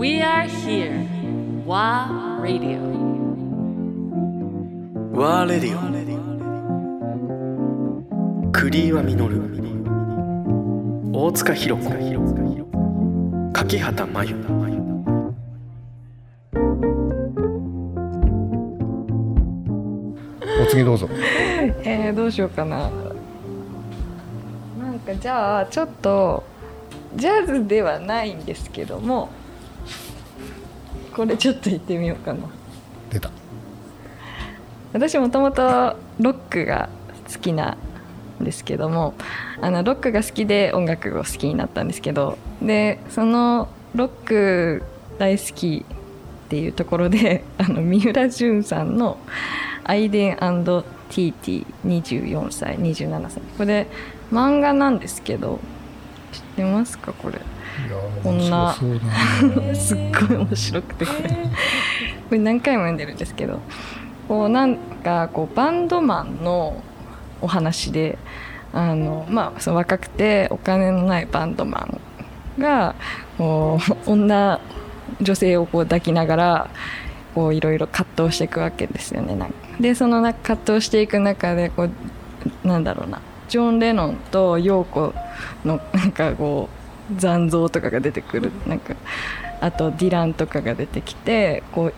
[0.00, 1.04] We are here.
[1.66, 2.80] WA Radio.
[5.12, 5.80] ワーレディオ
[8.50, 9.16] 栗岩実
[11.12, 11.90] 大塚弘子。
[13.52, 14.36] 柿畑真由。
[20.62, 21.10] お次どうぞ。
[21.84, 22.90] えー、どうしようかな。
[24.78, 26.42] なんかじゃあちょっと
[27.16, 29.28] ジャズではないんですけども
[31.20, 32.48] これちょっと言ってみようかな。
[33.10, 33.30] 出た。
[34.94, 35.62] 私もともと
[36.18, 36.88] ロックが
[37.30, 37.76] 好きな
[38.40, 39.12] んですけども
[39.60, 44.82] あのロックが好きで音楽を好きになったんですけどでそのロック
[45.18, 45.84] 大好き
[46.46, 49.18] っていうところで あの三浦淳さんの
[49.84, 53.88] 「アイデンティーティ24歳27歳」これ
[54.32, 55.60] 漫画なんですけど
[56.60, 57.40] てますかこれ。
[58.22, 58.74] こんな。
[59.74, 59.98] すっ
[60.28, 61.30] ごい面白くてこれ。
[61.30, 61.36] こ
[62.32, 63.60] れ何回も読んでるんですけど。
[64.28, 66.84] こうなんかこうバンドマンの
[67.40, 68.16] お話で
[68.72, 71.88] あの、まあ、その若くてお金のないバンドマ
[72.58, 72.94] ンが
[73.36, 74.60] こう女
[75.20, 76.70] 女性をこう抱きながら
[77.34, 79.36] こういろいろ葛藤していくわけですよね。
[79.80, 85.12] でその中葛藤していく中でこうなんだろうなジョン・レノンとヨーコ
[85.64, 86.68] のなんかこ
[87.12, 88.94] う残像とかが出てくるなんか
[89.60, 91.94] あとディランとかが出てきてこう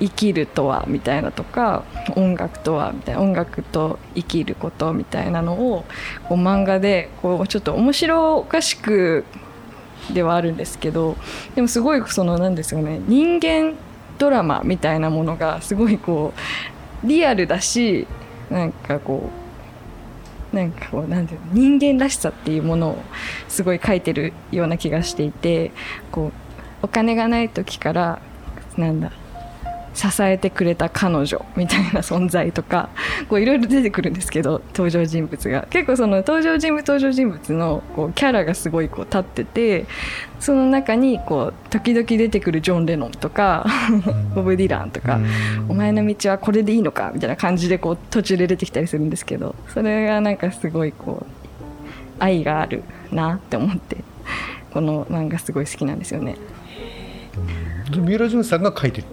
[0.00, 1.84] 生きるとはみたいなとか
[2.16, 5.84] 音楽とはみたいな音楽と生きることみたいなのを
[6.28, 9.24] こう漫画でこうちょっと面白おかしく
[10.12, 11.16] ではあるんですけど
[11.54, 13.74] でもすごいそのなんですよね人間
[14.18, 16.34] ドラマみたいなものがすごいこ
[17.04, 18.06] うリアルだし
[18.50, 19.45] なんかこう
[20.52, 23.02] なんかこうなんていうの人間らしさっていうものを
[23.48, 25.72] すごい書いてるような気がしていて
[26.10, 26.32] こう
[26.82, 28.20] お金がない時から
[28.76, 29.12] なんだ
[29.96, 32.90] 支えてくれた彼女みたいな存在とか
[33.28, 35.66] こういろいろ出てくるんですけど登場人物が。
[35.70, 39.86] 結構その登場人物登場人物のこうキャラがすごいこう立ってて
[40.38, 43.66] その中にこう時々出てくるジョン・レノンとか
[44.34, 45.18] ボブ・ディランとか
[45.68, 53.96] 「お前の道はこれでいいのか」みたいな感じでこう途中で出てきたりするんですけどそれがなんかすごいこう愛があるなって思って
[54.72, 56.36] この漫画すごい好きなんですよね。
[57.90, 59.06] で三浦淳さんが書いてる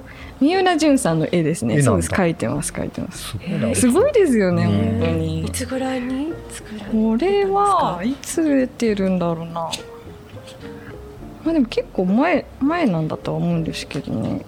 [0.43, 1.81] 三浦淳さんの絵ですね。
[1.81, 2.09] そうです。
[2.11, 2.73] 描いてます。
[2.73, 3.29] 描いてます。
[3.29, 5.49] すごいなすごいですよね、うん本当にい。
[5.51, 9.53] つぐらいに作られたこれはいつ出てるんだろうな。
[9.53, 9.71] ま
[11.47, 14.45] あでも結構前前なんだとは思うんですけどね。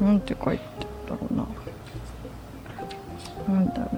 [0.00, 1.34] なんて書いてるんだろう
[3.52, 3.54] な。
[3.54, 3.90] なんだろ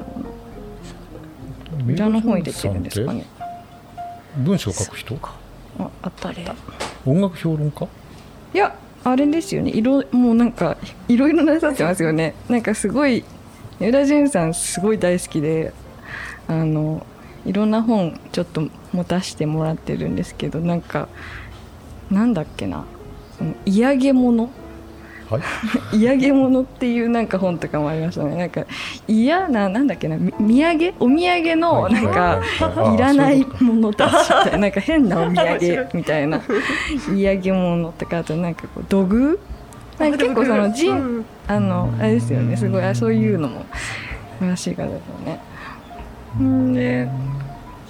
[1.76, 1.94] うな。
[1.94, 3.24] 裏の方に出てるんですかね。
[4.38, 5.16] 文章を書く人？
[5.78, 6.56] あ、あったあった。
[7.06, 7.86] 音楽評論家？
[8.54, 8.76] いや
[9.08, 9.70] あれですよね。
[9.72, 12.34] 色もうなんかいろいろなさってますよね。
[12.48, 13.22] なんかすごい
[13.78, 15.72] 三浦淳さんすごい大好きで
[16.48, 17.06] あの
[17.44, 21.08] いろんな本ちょっと持たせてもらってるんですけどなんか
[22.10, 22.84] なんだっけな。
[23.38, 24.50] その嫌げ物
[25.30, 25.42] はい。
[25.98, 28.36] 嫌げ物っていうなんか本とかもありましたね。
[28.36, 28.64] なんか
[29.08, 32.40] 嫌ななんだっけなみ土産お土産のなんか
[32.94, 32.98] い。
[32.98, 36.40] らないものたちみたいななんか変なお土産 みたいな。
[37.14, 39.38] 嫌げ物とかあとなんかこう土偶？
[39.98, 41.24] なんか結構その人、うん。
[41.48, 42.56] あのあれですよね。
[42.56, 42.82] すごい。
[42.84, 43.64] あそういうのも
[44.40, 45.40] 詳しい方ですよね。
[46.42, 46.72] ん。
[46.74, 47.08] で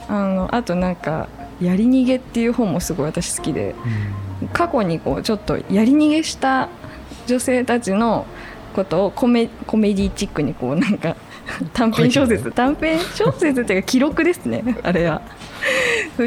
[0.09, 1.29] あのあとなんか
[1.61, 3.75] 「やり逃げ」っていう本もすごい私好きで。
[4.53, 6.69] 過去にこうちょっとやり逃げした
[7.27, 8.27] 女性たちの
[8.75, 11.17] ことをコメコメディチックにこうなんか
[11.73, 15.23] 短編小説短編小説っていうか記録ですね あれは。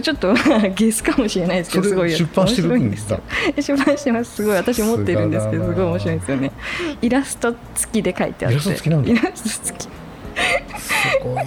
[0.04, 0.34] ちょっと
[0.76, 3.22] ゲスかもしれないですけどすごい出版してるんですよ。
[3.58, 6.52] 出版してますすごい私持ってるんですけどさすごい面白いんですよね。
[7.02, 8.56] イラスト付きで書いてあって。
[8.56, 9.84] イラスト付きなんだイラスト付き。
[9.84, 9.90] す
[11.24, 11.44] ごいな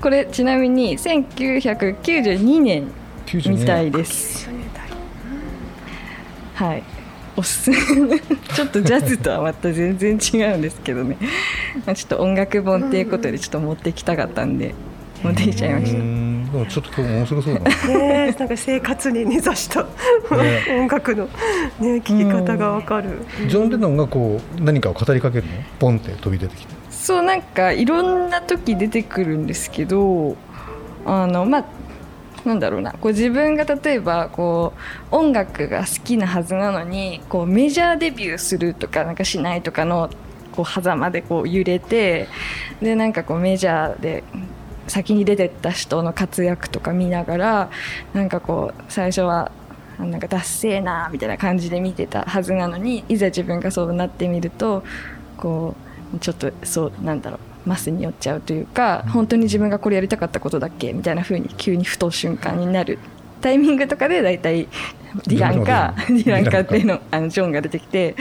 [0.00, 2.88] これちなみに1992年
[3.26, 4.48] 92みたいです。
[6.54, 6.82] はい。
[7.40, 8.20] おすすめ。
[8.54, 11.16] ちょっとジャズとはまた全然違うんですけどね。
[11.86, 14.74] まあちょっと音楽本っていうことでちょっと持ってきたかったんで
[15.22, 16.52] 持ってきちゃいましうたん。
[16.52, 17.98] でもちょっと今日面白そうだな。
[17.98, 18.36] ね。
[18.38, 19.86] なんか生活に根ざした。
[20.70, 21.28] 音楽の
[21.80, 23.10] ね聴き方がわかる。
[23.48, 25.52] ジョン・レノンがこう何かを語りかけるの？
[25.78, 26.74] ポンって飛び出てきて。
[26.90, 30.36] そうなんかいろんな時出てくるんですけど
[31.06, 31.64] あのまあ
[32.44, 32.92] なんだろうな。
[32.92, 34.72] こう自分が例えばこ
[35.12, 40.10] う音楽が好きなはずなのにこうメジャーデビューするとかなんかしないとかの
[40.52, 42.28] こう狭間でこう揺れて
[42.80, 44.24] でなんかこうメジャーで
[44.88, 47.70] 先に出てった人の活躍とか見ながら
[48.12, 49.52] なんかこう最初は
[49.98, 54.82] なんかダッセーなみたいな感じで見てたはずなのにいざ自分がそうなってみると
[55.36, 55.76] こ
[56.14, 57.49] うちょっとそうなんだろう。
[57.66, 62.98] マスに寄っちゃうというか本当に自分がこれやりたかったことだっけみたいな風に急にふと瞬間になる。
[63.40, 64.68] タイミングとかで大体
[65.26, 68.14] ディランかディランかっていうのあのジョンが出てきて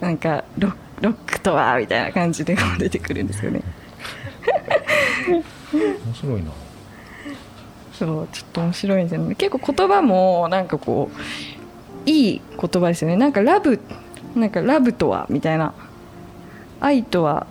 [0.00, 3.62] なんかロロックとはみたいな感じで出てくるんですよね。
[5.72, 6.50] 面白いな。
[7.92, 9.34] そうちょっと面白いんですよね。
[9.34, 13.16] 結構言葉もなんかこういい言葉ですよね。
[13.16, 13.80] なんかラブ
[14.34, 15.74] なんかラブとはみたいな。
[16.80, 17.46] 愛とは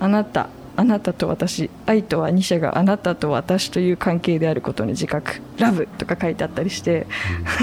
[0.00, 0.48] あなた
[0.78, 5.40] あなたと私愛とは二者があなたと私という関係であることに自覚。
[5.58, 7.06] ラブとか書いてあったりして、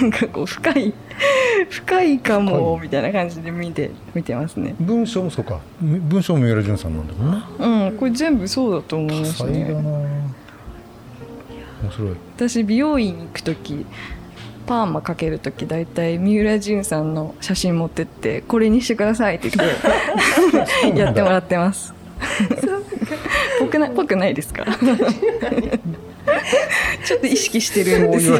[0.01, 0.93] なんかこう深い
[1.69, 4.73] 深いかもみたいな感じで見て見てますね。
[4.79, 5.59] 文章もそうか。
[5.79, 9.81] 文章も三浦淳さんなんだもんねうんこれ全部そうだと思い多ます彩だな。
[9.81, 10.33] ね
[11.83, 12.09] 面白い。
[12.35, 13.85] 私美容院行く時
[14.65, 21.93] パーマかける時大体三浦淳さんの写真持ってってこれにしてくださいって言って やってもらってます
[23.59, 24.65] ぽくなぽくないですか？
[27.05, 28.37] ちょっと意識してるんですよ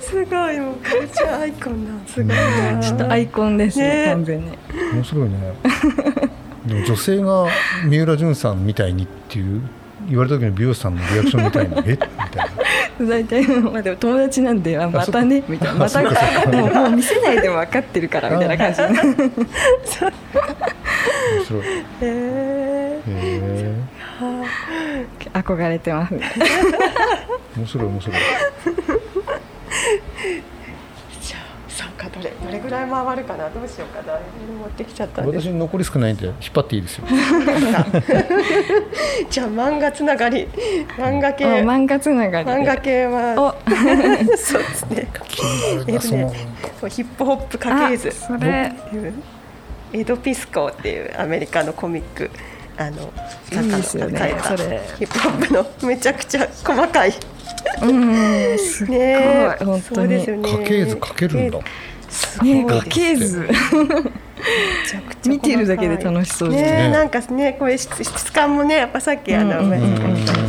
[0.00, 1.92] すごいもうカルチャーアイコンだ。
[2.12, 4.06] すごいなちょっとアイコンですねね。
[4.06, 4.58] 完全に。
[4.92, 5.36] 面白いね。
[6.66, 7.46] でも女性が
[7.88, 9.62] 三浦淳さんみたいにっていう
[10.08, 11.78] 言われた時の美容師さんのリアクションみたいな。
[11.86, 11.90] え？
[11.90, 13.06] みたいな。
[13.08, 15.74] 大体まあでも友達なんであまたねみたいな。
[15.80, 16.08] またも
[16.66, 18.80] うもう見せないでも分かってるからみたいな感じ
[21.50, 21.64] 白い。
[21.64, 23.74] へへええ
[25.32, 26.30] 憧れてますね。
[27.56, 28.16] 面白い面白い。
[31.20, 33.48] じゃあそうかどれどれぐらい回るかな？
[33.50, 34.18] どうしようかな。
[34.18, 37.06] 持ってきちゃった私残り少ないんで引っ張っていいですよ。
[39.30, 40.46] じゃあ漫画つながり。
[40.98, 41.44] 漫画系。
[41.46, 43.54] あ漫画つながりで漫画系はお。
[44.36, 45.08] そうですね。
[45.28, 46.32] 気になるなその。
[46.80, 48.08] そうヒップホップ家系図。
[48.08, 48.72] あそれ
[49.92, 52.30] エドピスコっていうアメリカのコミック
[52.76, 53.12] あの
[53.52, 54.18] いいですよね。
[54.18, 54.56] 書いた
[54.96, 57.12] ヒップホップのめちゃくちゃ細かい。
[57.82, 57.92] う
[58.54, 58.58] ん。
[58.58, 58.98] すっごい。
[58.98, 59.82] ね本当に。
[59.82, 60.50] そうですよね。
[60.50, 61.58] 家系図書けるんだ。
[62.08, 62.48] すごい。
[62.48, 63.48] ね家系図。
[65.26, 66.72] 見てるだけで楽しそうですね。
[66.88, 69.72] ねなんかねこういう質質感もねやっぱさっきあの、うん。
[69.72, 69.86] うんう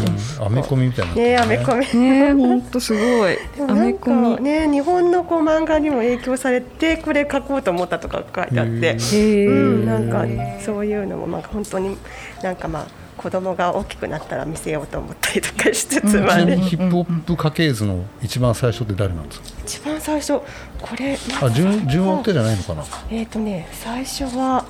[0.07, 0.10] ん
[0.43, 1.33] アメコミみたいになね。
[1.33, 1.85] るアメコミ。
[1.99, 3.37] ね本当すごい。
[3.55, 4.43] でもアなんかメコミ。
[4.43, 8.97] ね日本のこう漫画にも影響されてこれ書こうと思ったとか書いてあって。
[9.45, 10.25] うん、なんか
[10.63, 11.95] そういうのもなんか本当に
[12.41, 12.85] なんかまあ
[13.17, 19.45] 子供が大きくなったら見せようと思ったりとかしつつ、うんまあねちなみにヒップホップ家系図の一番最初って誰なんですか？
[19.63, 20.43] 一番最初こ
[20.97, 22.83] れあ順順を追ってじゃないのかな？
[23.11, 24.65] えっ、とね最初は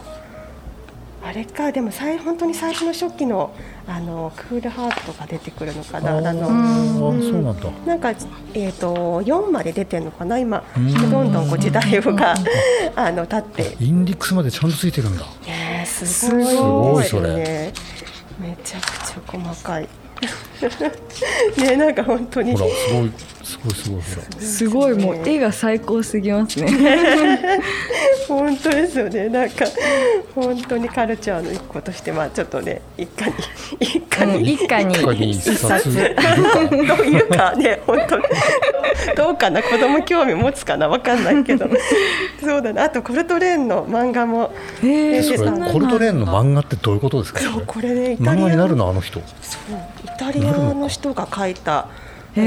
[1.31, 3.55] あれかでも最本当に最初の初期の
[3.87, 7.71] あのクールハートが出てくるのかなああのーそうなんだ。
[7.85, 8.09] なんか、
[8.53, 10.61] えー、と4まで出てるのかな今。
[10.75, 10.93] うん。
[11.09, 12.35] どんどんこう時代が
[12.97, 13.77] あの経って。
[13.79, 15.23] インディックスまでちゃんとついてるんだ。
[15.47, 16.45] ねすごい。
[16.45, 17.33] すごいそれ。
[17.35, 17.73] ね
[18.37, 19.87] めちゃくちゃ細かい
[21.57, 22.53] ねなんか本当に。
[22.55, 23.11] ほらすごい
[23.43, 24.41] すごいすごいほら。
[24.41, 26.69] すごいもう絵が最高すぎますね。
[28.27, 29.29] 本当ですよね。
[29.29, 29.65] なんか
[30.35, 33.33] 本当にカルチャーの一個としてまあちょっとね一家に
[33.81, 35.91] 一家うんに一家に一冊。
[35.91, 38.23] どういう かね本当に
[39.15, 39.61] どうかな？
[39.63, 40.87] 子供興味持つかな？
[40.87, 41.67] わかんないけど。
[42.41, 42.83] そうだな。
[42.83, 47.39] あとコルトレーンの漫画もコルトレーンの漫画ってどういうことですか？
[47.41, 48.89] そうこれねイタリア漫画になるの？
[48.89, 49.19] あの人。
[49.41, 51.87] そうイタリアの人が書いた
[52.35, 52.45] イタ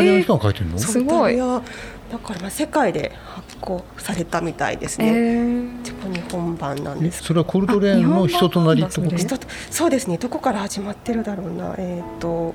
[0.00, 0.78] リアの人が書いてるの？
[0.78, 1.36] すごい。
[1.36, 7.24] だからまあ世界で発行されたみたいですへね、ー日本版なんえです。
[7.24, 9.08] それはコルトレーンの人となりってこ？
[9.08, 9.16] と
[9.72, 10.16] そうですね。
[10.16, 11.74] どこから始まってるだろうな。
[11.78, 12.54] えっ、と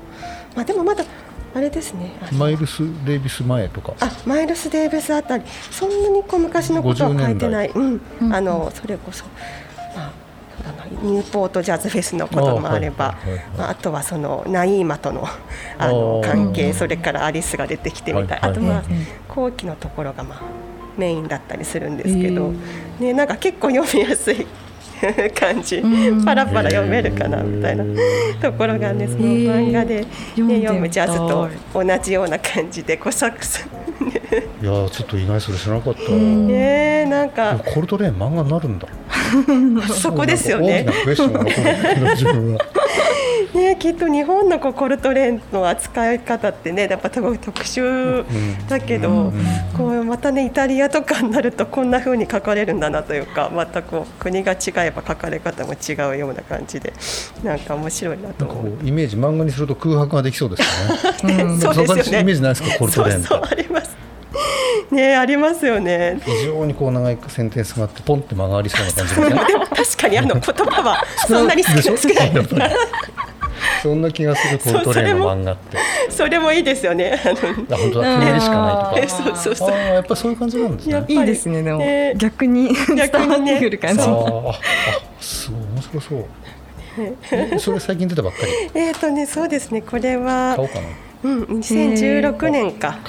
[0.56, 1.04] まあでもまだ
[1.54, 2.12] あれですね。
[2.38, 3.94] マイルス・デイビス前とか。
[4.00, 5.44] あマイルス・デイビスあたり。
[5.70, 8.02] そんなにこう昔のことは書いてない、うん。
[8.22, 8.34] うん。
[8.34, 9.26] あのそれこそ、
[9.96, 10.12] まあ、
[11.02, 13.16] ニューポートジャズフェスのこともあれば。
[13.58, 15.28] あとはそのナイーマとの
[15.78, 18.84] あの関係それからアリスが出てきてみたい、あとまあ
[19.28, 20.42] 後期のところがまあ
[20.98, 22.62] メインだったりするんですけど、うん
[23.00, 24.46] ね、なんか結構読みやすい
[25.38, 26.24] 感じ、うん。
[26.24, 27.84] パラパラ読めるかなみたいな。
[28.42, 30.06] ところがねその漫画で、ね、
[30.36, 33.68] 読むジャズと同じような感じでこうサックス。
[34.62, 36.48] いやーちょっと意外それ知らなかった、ん。
[36.48, 37.60] ねなんか。
[37.74, 38.88] コルトレーン漫画になるんだ。
[39.94, 40.86] そこですよね。
[40.88, 42.60] 大きなクエスチョンが残る自分は
[43.54, 48.26] ねきっと日本のこうコルトレーンの扱い方ってねやっぱすごい特殊
[48.70, 49.34] だけど、
[49.76, 56.94] こうまたねイタリアとかになるとこんな風に書かれるんだなというかまたこう国が違えば書かれ方も違うような感じで
[57.44, 58.78] なんか面白いなと思う。
[58.84, 61.44] うイメージ漫画にすると空白ができそうですよね。
[61.44, 63.92] う んそうですよねイメージないですかコルトレーンそうあります。
[64.92, 66.20] ねありますよね。
[66.24, 69.30] 非常にこう長いセンテンスがあってポンって間がありそうな感じですね。
[69.30, 72.10] でも確かにあの言葉はそんなに少ない少
[72.56, 72.76] ない
[73.82, 75.78] そんな気がするコルトレーンの漫画って。
[76.10, 77.20] それもいいですよね。
[77.24, 78.20] あ本当だ。
[78.20, 79.24] ひねりしかないとか。
[79.24, 81.06] そうそうそうやっぱそういう感じなんですね。
[81.08, 84.06] いいですねでもね逆に伝逆にねくる感じあ
[85.20, 86.26] すごい面白そう。
[87.32, 88.40] えそれ最近出たばっか
[88.76, 88.80] り？
[88.80, 90.88] えっとねそうですねこれは買おうかな。
[91.24, 93.00] うん2016年か。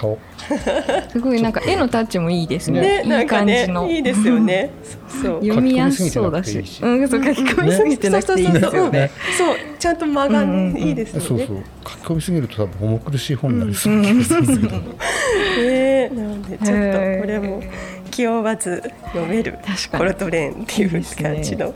[1.10, 4.70] すごいなんか絵のタッチもいいですねねないんかい感じねのいいですよね。
[4.82, 5.40] そうそう。
[5.42, 10.42] 読みやすそうだしうんそう書き込みすぎてなくていいんですよねそうちゃんと間が
[10.78, 11.56] いいですよねそうそう。。
[11.84, 14.76] 書き込みすぎると多分重苦しい本になりそううんな気がするけど。
[15.62, 17.62] ねなのでちょっとこれも
[18.10, 20.90] 気負わず読める確かにコルトレーンっていう
[21.22, 21.74] 感じの。